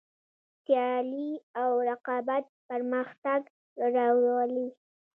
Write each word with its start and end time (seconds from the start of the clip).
سیالي 0.63 1.29
او 1.61 1.69
رقابت 1.89 2.45
پرمختګ 2.67 3.41
راولي. 3.95 4.67